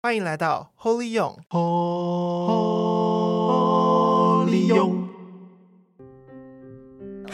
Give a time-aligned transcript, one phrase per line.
[0.00, 1.66] 欢迎来到 Holy 勇，Holy
[4.68, 5.08] 勇。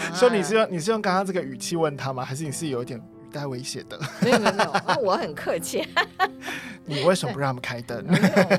[0.17, 2.25] 说你是用你是用刚刚这个语气问他吗？
[2.25, 4.01] 还是你是有一点语带威胁的？
[4.23, 4.73] 没有没有没有，
[5.03, 5.87] 我很客气。
[6.87, 8.03] 你为什么不让他们开灯？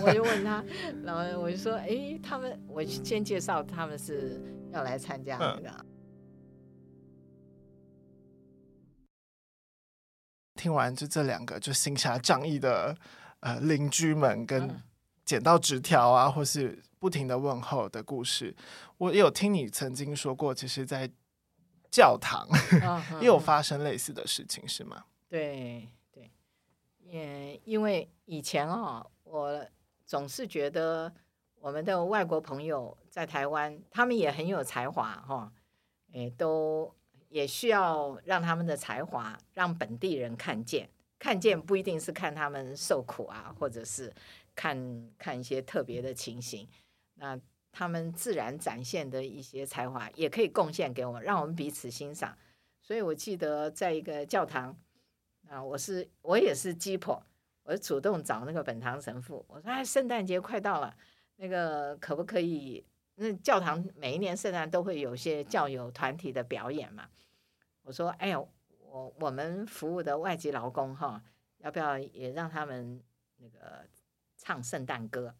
[0.04, 0.63] 我就问他，
[1.03, 4.40] 然后我就说，哎，他们，我先介绍他们是
[4.72, 5.69] 要来参加那个。
[5.69, 5.85] 嗯
[10.58, 12.96] 听完就这两个就行侠仗义的
[13.46, 14.81] 呃邻居们跟
[15.23, 18.55] 捡到纸条啊，或是不停的问候的故事，
[18.98, 21.08] 我也有听你曾经说过，其实，在
[21.91, 22.48] 教堂
[23.22, 25.05] 也有发生类似的事情，是吗？
[25.30, 26.31] 对对，
[27.03, 29.64] 也因为以前啊，我
[30.08, 31.14] 总是觉得
[31.59, 35.53] 我们的外国朋友在台湾，他们也很有才华哈，
[36.14, 36.91] 哎都。
[37.27, 40.89] 也需要让他们的才华让本地人看见，
[41.26, 44.14] 看见不一定是看他们受苦啊，或者是
[44.54, 46.70] 看看一些特别的情形，
[47.16, 47.36] 那
[47.72, 52.38] 他们自然展现的一些才华也可以贡献给我们，让我们彼此欣赏。
[52.80, 54.78] 所以我记得在一个教堂
[55.50, 57.20] 啊，我是我也是鸡婆，
[57.64, 60.95] 我主动找那个本堂神父，我说：“哎，圣诞节快到了，
[61.38, 62.86] 那个可不可以？
[63.16, 67.10] 那教堂每一年圣诞都会有些教友团体的表演嘛。”
[67.82, 68.39] 我说：“哎呀，
[68.96, 71.22] 我我们服务的外籍劳工哈，
[71.58, 73.02] 要不要也让他们
[73.40, 73.86] 那个
[74.38, 75.36] 唱圣诞歌？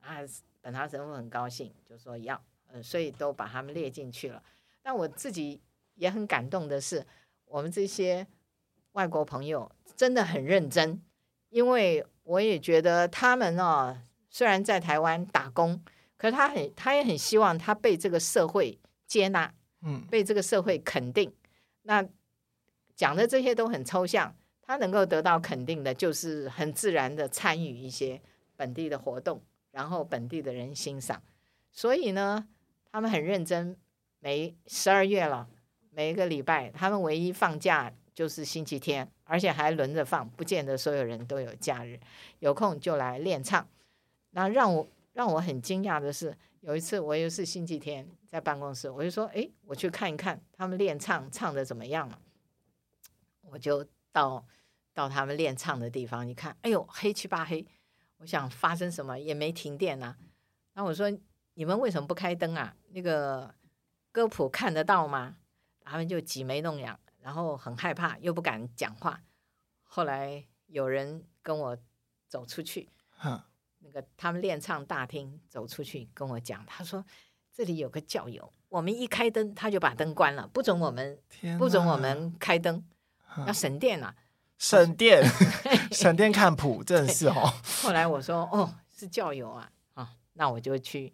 [0.00, 0.16] 啊，
[0.62, 4.42] 本堂神父很高兴，就说要，呃，所以都把他们列进去了。
[4.80, 5.60] 但我自己
[5.96, 7.06] 也很感动的是，
[7.44, 8.26] 我们这些
[8.92, 11.02] 外国朋友真的很认真，
[11.50, 13.94] 因为我也觉得他们哦，
[14.30, 15.84] 虽然在台湾打工，
[16.16, 21.30] 可是他很，他也很希望他被这个社会接纳，嗯，被这个社会肯定。”
[21.86, 22.02] 那
[22.96, 28.20] 讲的这些都很抽象，他能够得到肯定的，就是很自然的参与一些
[28.56, 31.22] 本地的活动，然后本地的人欣赏。
[31.70, 32.46] 所以呢，
[32.90, 33.76] 他们很认真。
[34.20, 35.46] 每十二月了，
[35.90, 42.00] 每一个礼拜，他们唯一放假就是星期天，而且还轮着放，不见得所有人都有假日。
[42.38, 43.68] 有空就来练唱。
[44.30, 48.08] 那让我让我很惊讶的是，有一次我又是星期天。
[48.26, 52.18] 在办公室，我就说：“哎，我去看一看他们练唱唱的怎么样了。”
[53.54, 54.44] 我就到
[54.92, 57.64] 到他们练唱的地方一看，哎呦，黑漆八黑。
[58.18, 60.16] 我想发生什么也没停电啊。
[60.72, 61.08] 然后我说
[61.54, 62.74] ：“你们为什么不开灯啊？
[62.88, 63.54] 那个
[64.10, 65.36] 歌谱看得到吗？”
[65.86, 69.20] 他们就挤眉弄眼，然后很害怕，又不敢讲话。
[69.84, 71.78] 后来有人跟我
[72.26, 72.88] 走出去，
[73.78, 77.04] 那个他们练唱大厅走出去跟我讲，他说。
[77.56, 81.16] 这里有个教友，我们一开灯，他就把灯关了，不准我们，
[81.56, 82.84] 不准我们开灯，
[83.46, 84.14] 要省电啊！
[84.58, 85.22] 省电，
[85.92, 87.52] 省电看谱，真的是哦。
[87.82, 91.12] 后来我说，哦，是教友啊，啊，那我就去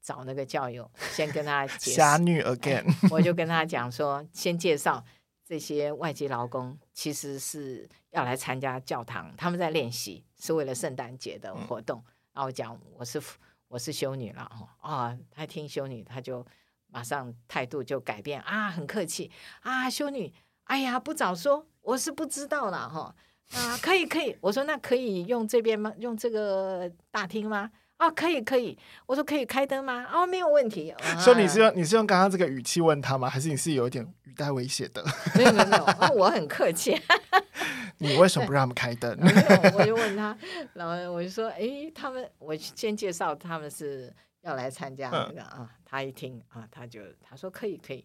[0.00, 1.96] 找那个教友，先跟他解释。
[1.96, 5.04] 侠女 again，我就跟他讲说，先介绍
[5.44, 11.98] 这些外籍劳工，其实是要来参加教堂，他们在练习，是为了圣诞节的活动。
[11.98, 13.22] 嗯、然后我讲，我是。
[13.70, 16.42] 我是修女了哦，啊，他听修女，他就
[16.86, 19.30] 马上态度就改变啊，很客气
[19.60, 20.32] 啊，修女，
[20.68, 23.14] 哎呀，不早说，我是不知道了哈，
[23.54, 25.92] 啊，可以可以，我说那可以用这边吗？
[25.98, 27.70] 用这个大厅吗？
[27.96, 30.06] 啊，可以可以，我说可以开灯吗？
[30.12, 30.94] 哦，没有问题。
[31.18, 33.28] 说你是用你是用刚刚这个语气问他吗？
[33.28, 35.02] 还是你是有一点语带威胁的？
[35.34, 37.00] 没有没有没有，我很客气。
[37.98, 39.18] 你为什么不让他们开灯？
[39.74, 40.36] 我就问他，
[40.74, 45.68] 然后我就说，哎，他们，我先介绍他们是要来参加那个啊。
[45.84, 48.04] 他一听啊，他就他说可以可以。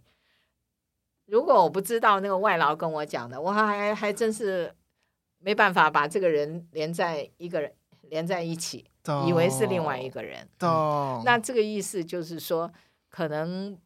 [1.26, 4.74] 如果我不知道那个外劳跟我讲的，我还还真是
[5.40, 8.86] 没办法把这个人连在一个人连在一起，
[9.28, 10.48] 以为是另外一个人。
[10.60, 12.72] 嗯，那这个意思就是说，
[13.10, 13.78] 可能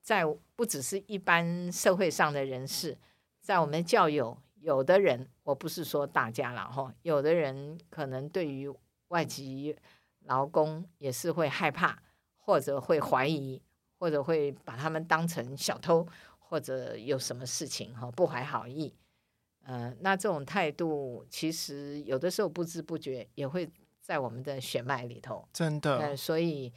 [0.00, 2.96] 在不只是一般社会上的人士，
[3.40, 4.38] 在我们教友。
[4.62, 8.72] 有的人，我不是说大家了哈，有的人可能对于
[9.08, 9.76] 外籍
[10.20, 12.00] 劳工也是会害怕，
[12.36, 13.60] 或者会怀疑，
[13.98, 16.06] 或者会把他们当成小偷，
[16.52, 18.92] 或者有什么事情哈，不怀好意。
[19.64, 23.66] 呃，那这种态度其实有的时候不知不觉也会
[24.02, 25.96] 在我们的血脉里头，真的。
[25.96, 26.70] 呃，所以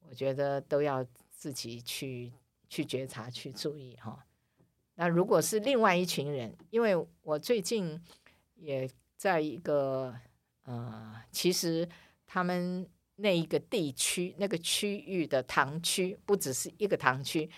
[0.00, 2.32] 我觉得都要自己去
[2.68, 4.26] 去觉察、去注意哈。
[4.96, 8.02] 那如果是另外一群人，因为我最近
[8.56, 10.12] 也在一个
[10.64, 11.88] 呃，其实
[12.26, 12.84] 他们
[13.14, 17.48] 那一个地区、那个区域的堂区，不只是一个堂区，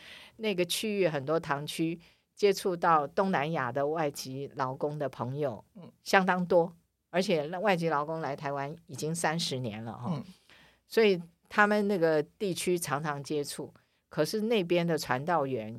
[0.42, 1.98] 那个区域很多堂区
[2.34, 5.64] 接触到东南亚的外籍劳工的朋友，
[6.02, 6.70] 相当多。
[7.10, 10.24] 而且外籍劳工来台湾已经三十年了哈，嗯、
[10.88, 13.72] 所以他们那个地区常常接触。
[14.08, 15.78] 可是那边的传道员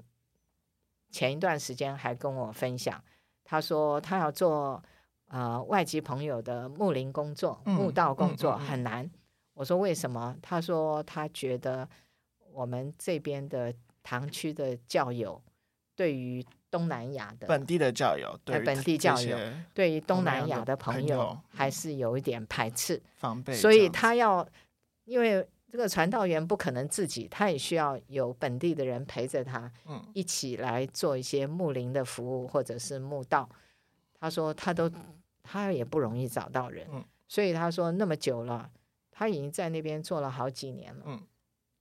[1.10, 3.04] 前一段时间还跟我分享，
[3.44, 4.81] 他说他要做
[5.27, 9.10] 呃外籍朋友的牧灵工作、牧道工作很难。
[9.56, 10.38] 我说为什么？
[10.39, 11.89] 他说他觉得
[12.51, 15.41] 我们这边的堂区的教友
[15.95, 19.38] 对于东南亚的本地的教友，对本地教友
[19.73, 24.47] 对于东南亚的朋友还是有一点排斥防备，所以他要
[25.05, 25.47] 因为。
[25.73, 33.50] 这个传道员不可能自己，他也需要有本地的人陪着他，嗯，一起来做一些牧灵的服务或者是牧道。
[34.19, 34.88] 他说他都
[35.41, 38.69] 他也不容易找到人，嗯，所以他说那么久了，
[39.09, 41.19] 他已经在那边做了好几年了，嗯，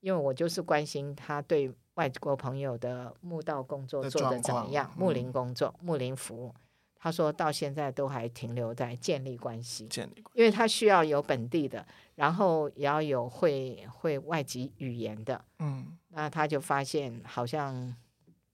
[0.00, 6.54] 因为我就是关心他对外国朋友的墓道工作做得怎么样，牧灵工作、牧灵服务。
[6.96, 11.84] 他说到现在都还停留在建立关系，建立关系，因为他需要有本地的，
[12.14, 17.92] 然后也要有会会外籍语言的，嗯，那他就发现好像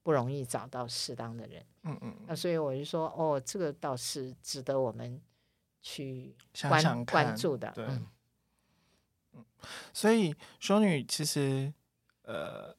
[0.01, 5.21] 不容易找到适当的人，嗯嗯，那所以我就说，哦，这个倒是值得我们
[5.83, 6.35] 去
[6.67, 7.85] 关关注的，对，
[9.33, 9.45] 嗯，
[9.93, 11.71] 所以修女其实，
[12.23, 12.75] 呃。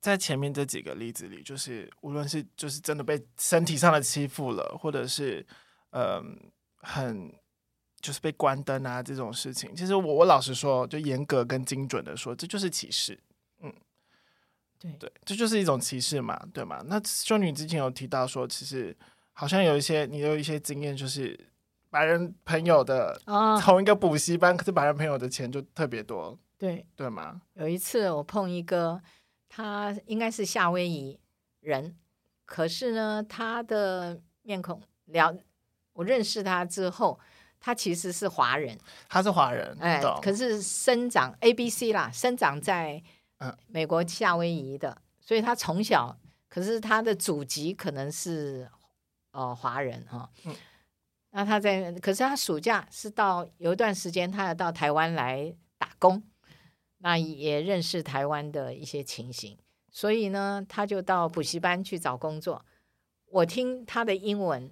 [0.00, 5.46] 在前面这几个例子里，就是无论是就是真的被身体上的欺负了，或者是
[5.90, 6.22] 呃
[6.78, 7.30] 很
[8.00, 13.20] 就是被关灯啊这种事情，其实我我老实说，就严格跟精准的说，这就是歧视。
[13.60, 13.70] 嗯，
[14.78, 16.82] 对对，这就是一种歧视嘛，对吗？
[16.86, 18.96] 那修女之前有提到说，其实
[19.34, 21.38] 好像有一些你有一些经验，就是
[21.90, 23.20] 白人朋友的
[23.60, 27.42] 同一个补习班，可是白人朋友的钱就特别多，对对吗？
[27.56, 28.98] 有一次我碰一个。
[29.52, 31.18] 他应该是夏威夷
[31.58, 31.96] 人，
[32.46, 35.36] 可是呢，他的面孔了，
[35.92, 37.18] 我认识他之后，
[37.58, 38.78] 他其实是华人。
[39.08, 43.02] 他是华人，哎，懂可是生长 A B C 啦，生长在
[43.66, 46.16] 美国夏威夷的，嗯、所以他从小，
[46.48, 48.70] 可是他的祖籍可能是
[49.32, 50.18] 呃华人哈。
[50.18, 50.54] 哦嗯、
[51.30, 56.22] 那他在，可是他暑假是到有一段时间，他要到台湾来打工。
[57.02, 59.56] 那也认识台湾的一些情形，
[59.90, 62.64] 所以呢，他就到补习班去找工作。
[63.26, 64.70] 我听他的英文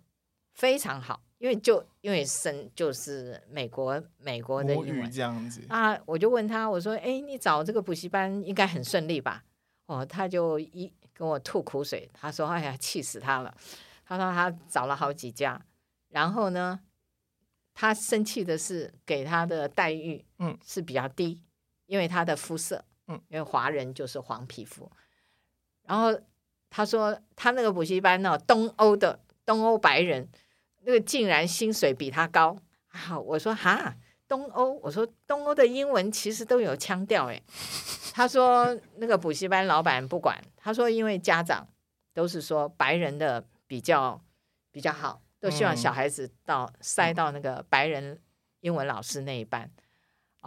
[0.53, 9.45] 非常好，因为就因为生就是美国美国的英语这样子啊，我就问他，我说：“哎，你找这个补习班应该很顺利吧？”
[9.87, 13.57] 哦，他就一跟我吐苦水，他说：“哎呀，气死他了！
[14.05, 15.61] 他说他找了好几家，
[16.11, 16.81] 然后呢，
[17.73, 21.41] 他生气的是给他的待遇嗯是比较低。”
[21.89, 24.89] 因为他的肤色，嗯，因为华人就是黄皮肤，
[25.85, 26.17] 然后
[26.69, 30.29] 他说他那个补习班呢，东欧的东欧白人，
[30.83, 32.55] 那个竟然薪水比他高
[32.89, 33.19] 啊！
[33.19, 33.97] 我说哈，
[34.29, 37.43] 东欧，我说东欧的英文其实都有腔调诶。
[38.13, 41.67] 他说那个补习班老板不管，他说因为家长
[42.13, 44.23] 都是说白人的比较
[44.71, 48.21] 比较好，都希望小孩子到塞到那个白人
[48.61, 49.71] 英文老师那一班。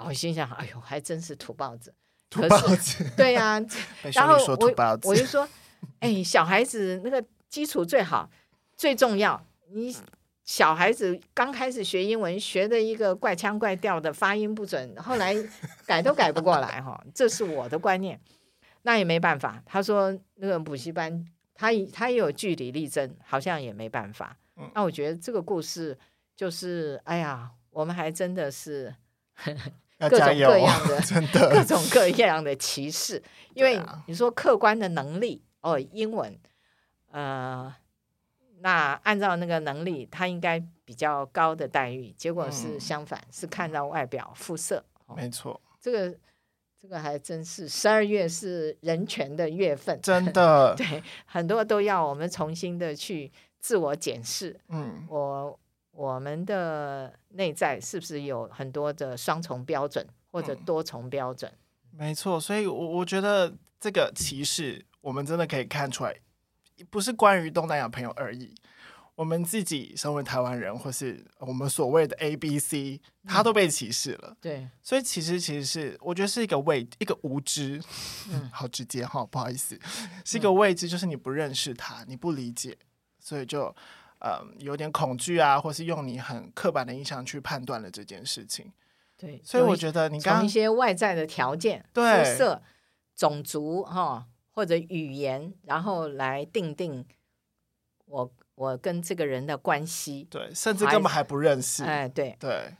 [0.03, 1.93] 我、哦、心想，哎呦，还真是土包子，
[2.29, 3.65] 土包子，对呀、 啊。
[4.13, 5.47] 然后我我就说，
[5.99, 8.29] 哎，小孩子那个基础最好，
[8.75, 9.45] 最重要。
[9.69, 9.95] 你
[10.43, 15.35] 小孩子刚开始学英文，学的一个怪腔怪调的，发音不准，后来
[15.85, 17.01] 改都改不过来哈。
[17.13, 18.19] 这是我的观念，
[18.81, 19.61] 那也没办法。
[19.65, 24.35] 他说那个补习班，他他也有据理力争，好像也没办法。
[24.73, 25.97] 那我觉得这个故事
[26.35, 28.93] 就是，哎呀，我们还真的是。
[30.09, 33.21] 各种各样的， 真的各种各样的歧视，
[33.53, 36.37] 因为你说客观的能力哦，英文，
[37.11, 37.73] 呃，
[38.59, 44.83] 那按照那个能力，他应该比较高的待遇，结果是相反，嗯、是看到外表肤色。
[45.07, 46.15] 哦、没错，这个
[46.81, 54.59] 这个还真是十二月是人权的月份，真 的，对，很多都要我们重新的去自我检视。
[54.69, 55.57] 嗯，我。
[56.01, 61.51] 我们的内在是不是有很多的双重标准或者多重标准？
[61.91, 66.15] 嗯，没错，所以，我我觉得这个歧视，我们真的可以看出来，
[66.89, 68.51] 不是关于东南亚朋友而已。
[69.13, 74.29] 我们自己身为台湾人，或是我们所谓的 A、B、C，他都被歧视了。
[74.31, 77.79] 嗯，对，所以其实其实是我觉得是一个未一个无知，
[78.31, 79.79] 嗯， 好直接哈，不好意思，
[80.25, 82.75] 是一个未知，就是你不认识他，你不理解，
[83.19, 83.75] 所以就。
[84.23, 88.71] 嗯，有点恐惧啊，或是用你很刻板的印象去判断了这件事情。
[89.17, 92.61] 对，所以我觉得你刚刚从一些外在的条件、对肤色、
[93.15, 97.05] 种族哈，或者语言，然后来定定
[98.05, 101.83] 我我跟这个人的关系，对，甚至根本还不认识。
[101.83, 102.75] 哎，对对，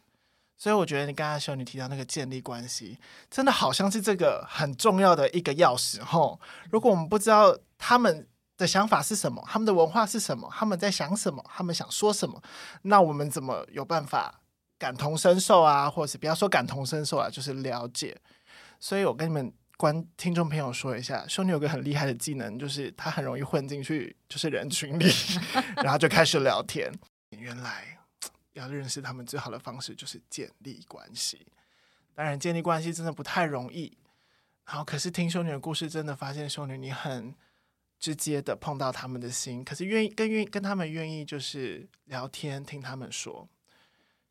[0.57, 6.01] 所以我觉得你刚才修女提到那个建立关系，真的好像是这个很重要的一个钥匙。
[6.01, 8.27] 吼，如果我们不知道他们
[8.61, 12.41] 的想法是什么，他们的文化是什么，他们在想什么，他们想说什么，
[12.83, 14.41] 那我们怎么有办法
[14.77, 15.89] 感同身受啊？
[15.89, 18.15] 或者是不要说感同身受啊，就是了解。
[18.79, 19.51] 所以我跟你们。
[19.77, 25.11] 观听众朋友说一下，修女有个很厉害的技能，就是她很容易混进去，就是人群里，
[25.81, 26.93] 然后就开始聊天。
[27.31, 27.97] 原来
[28.53, 31.47] 要认识他们最好的方式就是建立关系。
[32.13, 33.97] 当然，建立关系真的不太容易。
[34.67, 37.33] 然后，可是听修女的故事，真的发现修女你很
[38.01, 43.47] 直接的碰到他们的心，可是愿意更愿意跟他们愿意就是聊天，听他们说。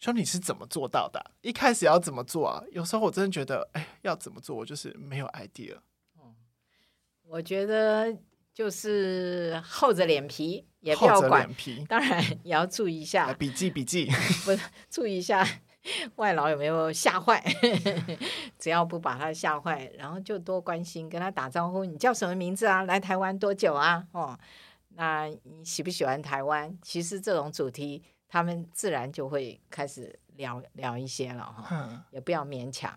[0.01, 1.31] 说你是怎么做到的？
[1.43, 2.65] 一开始要怎么做啊？
[2.73, 5.77] 有时候我真的觉得，哎，要怎么做，我就是没有 idea。
[6.17, 6.35] 嗯，
[7.23, 8.19] 我觉得
[8.53, 11.53] 就是厚着脸皮，也不要管。
[11.55, 14.11] 皮当然也要注意一下，笔记笔记，
[14.45, 14.59] 不
[14.89, 15.47] 注意一下
[16.17, 17.43] 外劳有没有吓坏。
[18.59, 21.85] 只要不把他吓坏，然后就多关心，跟他打招呼。
[21.85, 22.83] 你叫什么名字啊？
[22.83, 24.07] 来台湾多久啊？
[24.13, 24.39] 哦，
[24.91, 26.79] 那你喜不喜欢台湾？
[26.83, 28.03] 其实这种主题。
[28.33, 32.97] 他们自然就会开始聊聊一些了哈，也不要勉强。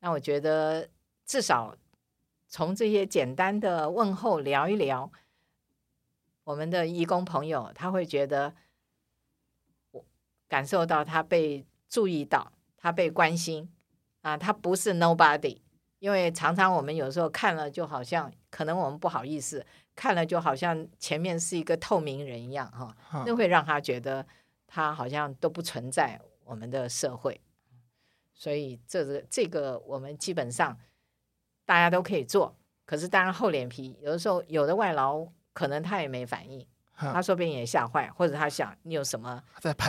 [0.00, 0.86] 那我觉得
[1.24, 1.74] 至少
[2.46, 5.10] 从这些简单的问候聊一聊，
[6.44, 8.54] 我们的义工朋友他会觉得
[9.92, 10.04] 我
[10.46, 13.68] 感受到他被注意到，他被关心
[14.22, 15.58] 啊，他不是 nobody。
[15.98, 19.64] 因为常常我们有时候看了就好像可能我们不好意思
[19.94, 22.94] 看了就好像前面是一个透明人一样哈，
[23.26, 24.26] 那会让他觉得。
[24.68, 27.40] 他好像都不存在我们的社会，
[28.34, 30.76] 所以这个这个我们基本上
[31.64, 32.54] 大家都可以做。
[32.84, 36.66] 可是当然厚脸皮，有的时候有的外劳可能他也没反应，
[36.96, 39.42] 他说不定也吓坏，或者他想你有什么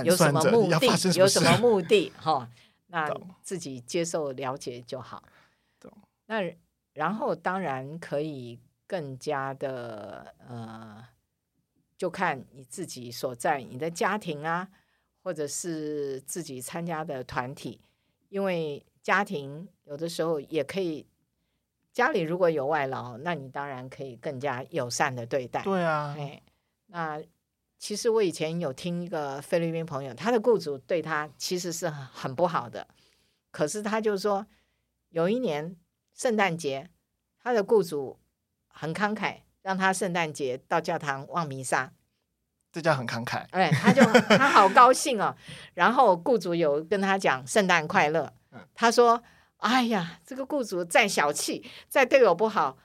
[0.03, 2.49] 有什么目的，有什么目的 哈？
[2.87, 3.09] 那
[3.41, 5.23] 自己接受了解就好。
[6.25, 6.41] 那
[6.93, 11.03] 然后当然可以更加的呃。
[11.97, 14.67] 就看你自己所在你的家庭啊，
[15.23, 17.81] 或者是自己参加的团体，
[18.29, 21.07] 因为家庭有的时候也可以，
[21.91, 25.63] 家里如果有外劳，那你当然可以更加友善的对待。
[25.63, 26.39] 对啊，哎，
[26.87, 27.21] 那
[27.77, 32.87] 其实我以前有听一个菲律宾朋友，他的雇主对他其实是很不好的，
[33.51, 34.45] 可是他就说，
[35.09, 35.75] 有一年
[36.13, 36.89] 圣诞节，
[37.41, 38.19] 他的雇主
[38.67, 39.37] 很慷慨。
[39.63, 41.91] 让他圣诞节到教堂望弥撒，
[42.71, 43.45] 这叫很慷慨。
[43.51, 44.01] 哎，他就
[44.37, 45.35] 他好高兴哦。
[45.73, 48.31] 然后雇主有跟他讲圣诞快乐。
[48.73, 49.21] 他说
[49.59, 52.77] ：“哎呀，这个雇主再小气，再对我不好，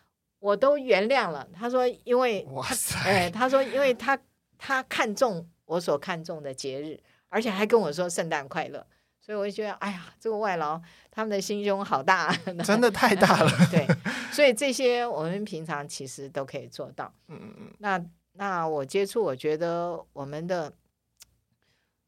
[0.42, 4.18] 我都原谅了。”他说：“因为哇塞，哎，他说因为他
[4.58, 8.84] 他看中我所看重的节日，而且还跟我说圣诞快乐。”
[9.24, 13.50] 所以我就觉得，哎呀，这个外劳他们的心胸好大， 真的太大了。
[13.70, 13.86] 对，
[14.32, 17.14] 所以这些我们平常其实都可以做到。
[17.28, 17.74] 嗯嗯嗯。
[17.78, 20.72] 那那我接触，我觉得我们的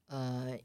[0.08, 0.58] 呃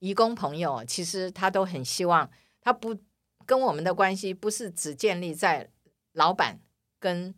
[0.00, 2.28] 义工朋友，其实他都很希望，
[2.60, 2.98] 他不
[3.46, 5.70] 跟我们的关系不是只建立在
[6.14, 6.58] 老板
[7.06, 7.32] 跟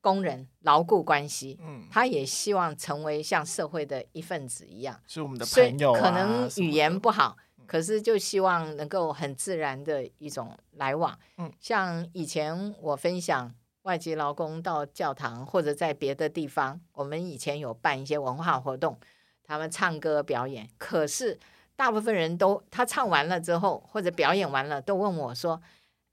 [0.00, 7.36] 工人牢固关系，嗯，他也希望成为像社会的一份子一样，是我们的朋友啊，可能语言不好。
[7.66, 18.98] 可是就希望能够很自然的一种来往，嗯，像以前我分享外籍劳工到教堂或者在别的地方，我们以前有办一些文化活动，
[19.42, 20.66] 他们唱歌表演。
[20.78, 21.38] 可是
[21.76, 25.60] 大部分人都他唱完了之后或者表演完了，都问我说：“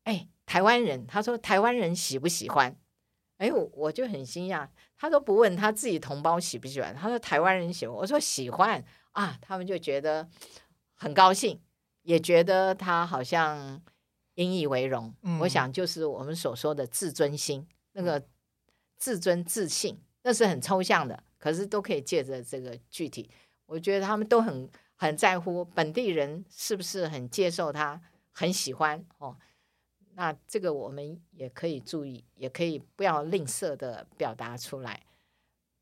[0.04, 2.76] 哎，台湾人？”他说：“台湾人喜不喜欢？”
[3.38, 7.96] 哎，我我就很惊讶，他都不问他自己同胞喜不喜欢，他说台湾人喜欢。
[7.96, 10.28] 我说喜欢啊，他们就觉得。
[10.98, 11.62] 很高兴，
[12.04, 13.82] 也觉得他好像
[14.36, 15.14] 引以为荣。
[15.24, 18.26] 嗯，我想就是我们所说的自尊心，那个
[18.96, 23.30] 自尊自信，那是很抽象的，可是都可以借着这个具体。
[23.66, 28.02] 我觉得他们都很很在乎本地人是不是很接受他，
[28.32, 29.38] 很喜欢哦。
[30.16, 35.04] 那这个我们也可以注意，也可以不要吝啬的表达出来。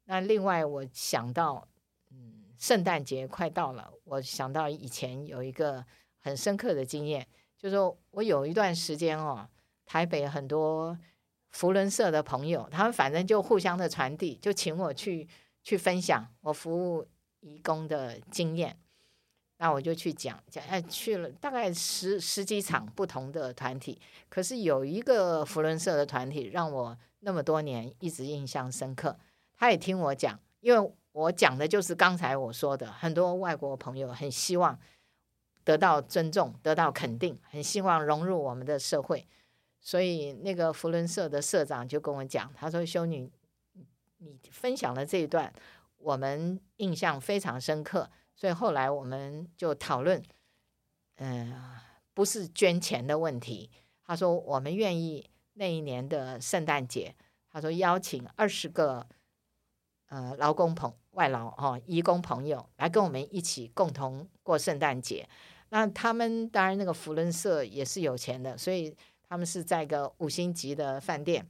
[0.04, 1.68] 那另外我想到。
[2.12, 5.84] 嗯圣诞节快到了，我想到以前有一个
[6.20, 9.50] 很深刻的经验，就是说我有一段时间哦，
[9.86, 10.98] 台北很多
[11.50, 15.28] 福伦社的朋友，他们反正就互相的传递，就请我去
[15.62, 17.06] 去分享我服务
[17.42, 18.78] 义工的经验。
[19.64, 29.18] 那我就去讲讲，哎，去了大概十十几场不同的团体，可是有一个扶轮社的团体让我那么多年一直印象深刻。
[29.56, 30.94] 他也听我讲，因为。
[31.14, 34.76] 我讲的就是刚才我说的，很多外国朋友很希望
[35.64, 39.28] 得到尊重，得到肯定，很希望融入我们的社会。
[39.80, 43.30] 所以那个扶轮社的社长就跟我讲，他说：“修女，
[44.18, 45.54] 你分享了这一段，
[46.00, 48.10] 我们印象非常深刻。
[48.36, 50.22] 所以后来我们就讨论，
[51.16, 51.54] 嗯、
[52.14, 53.70] 不是捐钱的问题。
[54.06, 57.16] 他说我们愿意那一年的圣诞节，
[57.50, 59.08] 他说邀请二十个
[60.08, 65.28] 呃劳工朋外劳哦，移工朋友来跟我们一起共同过圣诞节。
[65.70, 71.50] 那他们当然那个福伦社也是有钱的，所以。”他们是在一个五星级的饭店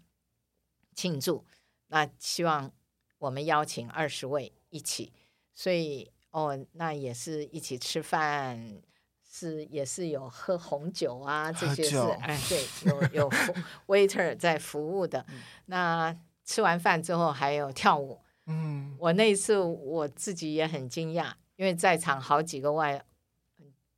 [0.95, 1.43] 庆祝，
[1.87, 2.71] 那希望
[3.17, 5.11] 我们邀请二十位一起，
[5.53, 8.81] 所以哦，那也是一起吃饭，
[9.23, 13.29] 是也是有喝红酒啊，这些是哎对，有有
[13.87, 15.25] waiter 在服务的。
[15.67, 23.01] 那吃完饭之后还有跳舞，嗯，我那一次我自己也很惊讶，因为在场好几个外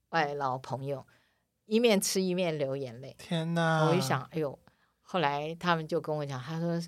[0.09, 1.05] 外劳朋友。
[1.67, 3.87] 一面吃一面流眼泪，天哪！
[3.87, 4.59] 我一想，哎呦，
[5.01, 6.79] 后来他们就跟我讲，他说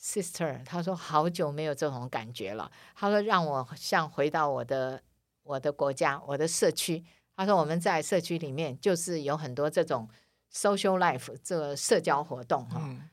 [0.00, 2.70] ，Sister，他说好久没有这种感觉了。
[2.94, 5.02] 他说让我像回到我的
[5.42, 7.04] 我的国家，我的社区。
[7.36, 10.08] 他说我们在社区里面就是有很多这种
[10.52, 12.80] social life 这个社交活动哈。
[12.82, 13.08] 嗯、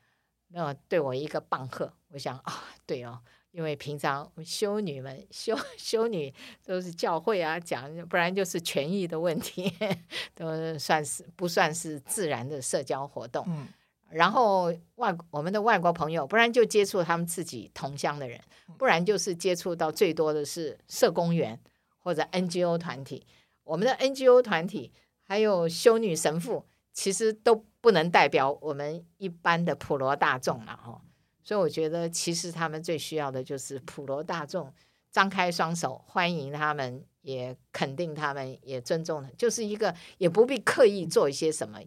[0.48, 3.20] 那对我一个棒喝，我想啊，对哦。
[3.50, 9.72] 因为平常修女们修修女都是教会啊讲，不然就是权益的问题，
[10.34, 13.44] 都算是不算是自然的社交活动。
[13.46, 13.68] 嗯、
[14.14, 18.40] 然后外我们的外国朋友，不然就接触他们自己同乡的人，
[18.78, 21.58] 不然就是接触到最多的是社工员
[21.98, 23.26] 或者 NGO 团体。
[23.64, 24.92] 我们的 NGO 团体
[25.22, 31.00] 还有修女神父，其实都不能代表我们一般的普罗大众了哦。
[31.42, 34.72] 所以我觉得，其实他们最需要的就是普罗大众
[35.10, 41.80] 张开双手欢迎他们，也肯定他们，也尊重，就是一个也不必刻意做一些什么，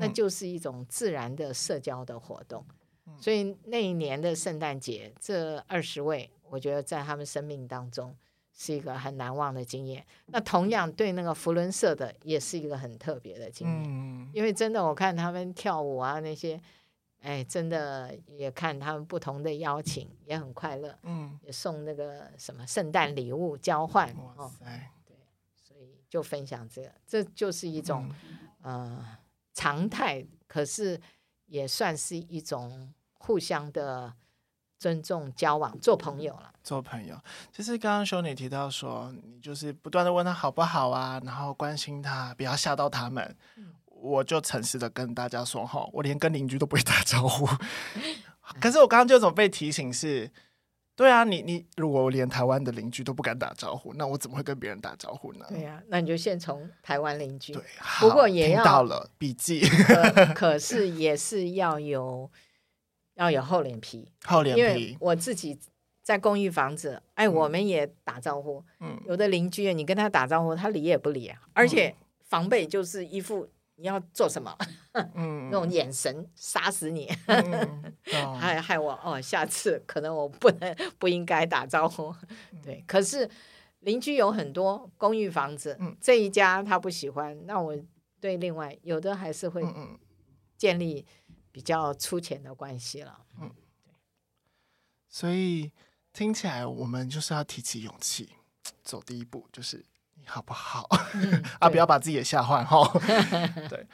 [0.00, 2.64] 那就是一种自然的社交的活动。
[3.20, 8.16] 所以那一年的圣诞节，这二十位，我觉得在他们生命当中
[8.52, 10.04] 是一个很难忘的经验。
[10.26, 16.60] 那同样对那个扶轮社的，也是一个很特别的经验，因为真的我看他们跳舞啊那些。
[17.22, 20.98] 哎，真的也看他们不同的邀请，也很快乐。
[21.02, 24.08] 嗯，也送那个什么圣诞礼物交换。
[24.16, 24.80] 哇塞、哦！
[25.04, 25.14] 对，
[25.54, 28.08] 所以就分享这个，这就是一种、
[28.62, 29.06] 嗯、呃
[29.60, 30.98] 常态，可是
[31.44, 34.14] 也算是一种互相的
[34.78, 36.54] 尊重、交往、做朋友了。
[36.64, 37.14] 做朋友，
[37.52, 43.36] 就是刚刚修女提到说，你就是不断的问他好不好啊，然后关心他，不要吓到他们。
[43.56, 47.46] 嗯我就诚实的跟大家说哈，我连跟邻居都不会打招呼。
[48.58, 50.30] 可是我刚刚就总被提醒是，
[51.00, 55.46] 对啊，你你如果我连台湾的邻居都不敢打招呼，那我怎么会跟别人打招呼呢？
[55.48, 57.54] 对呀、啊，那你就先从台湾邻居。
[57.54, 57.62] 对，
[58.00, 62.30] 不过也要到了笔记可， 可是也是要有
[63.14, 64.98] 要有厚脸皮，厚脸皮。
[65.00, 65.58] 我自己
[66.02, 68.62] 在公寓房子，哎，我们也打招呼。
[68.80, 73.48] 嗯，有的邻居你跟他打招呼，他理也不理啊，而且防备就是一副。
[73.80, 74.54] 你要做什么？
[75.14, 77.08] 嗯，那种眼神杀死你，
[78.38, 79.18] 害害我哦！
[79.20, 82.14] 下次可能我不能不应该打招呼。
[82.62, 83.28] 对，可是
[83.80, 87.74] 邻居有很多公寓房子，嗯、这一家他不喜欢，那我
[88.20, 89.64] 对另外有的还是会
[90.58, 91.06] 建立
[91.50, 93.24] 比较粗浅的关系了。
[93.40, 93.50] 嗯，
[93.82, 93.94] 对。
[95.08, 95.72] 所以
[96.12, 98.28] 听起来，我们就是要提起勇气，
[98.84, 99.82] 走第一步，就是。
[100.26, 100.88] 好不好？
[101.14, 102.86] 嗯、 啊，不要把自己也吓坏哈。
[103.68, 103.86] 对，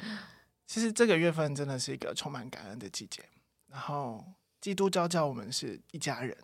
[0.67, 3.25] 其实这个月份真的是一个充满感恩的季节。
[3.69, 4.25] 然后，
[4.61, 6.37] 基督教教我们是一家人，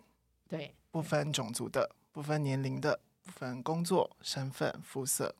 [0.47, 5.35] 对，不分种族的，不分年龄的，不分工作、身份、肤色，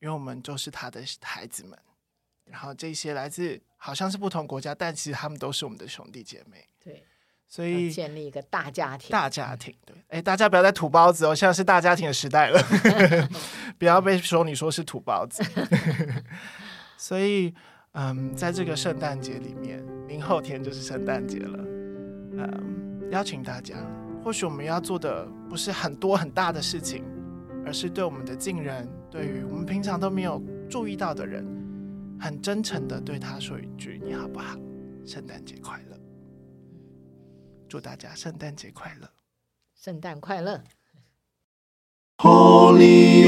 [0.00, 1.78] 因为我们就是他的孩子们。
[2.44, 6.66] 然后，这些来自好像是不同国家，但其实他们都是我们的兄弟姐妹。
[6.78, 7.04] 对。
[7.48, 12.62] 所以建立一个大家庭，大家庭对，哎，大家不要再土包子哦，现在是大家庭的时代了，
[13.78, 15.42] 不要被说你说是土包子。
[16.98, 17.54] 所以，
[17.92, 21.58] 嗯，在这个圣诞节里面，明后天就是圣诞节了，
[22.36, 23.76] 嗯，邀请大家，
[24.22, 27.02] 或许我们要做的不是很多很大的事情，
[27.64, 31.46] 而是对我们的近人，对于我们平常都没有注意到的人，
[32.20, 34.54] 很真诚的对他说一句：“你好不好？
[35.06, 35.97] 圣诞节快乐。”
[37.68, 39.10] 祝大家圣诞节快乐！
[39.74, 40.64] 圣诞快乐
[42.16, 43.26] ！Holy